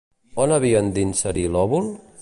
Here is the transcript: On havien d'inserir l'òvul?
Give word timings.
On 0.45 0.53
havien 0.55 0.89
d'inserir 0.95 1.45
l'òvul? 1.57 1.97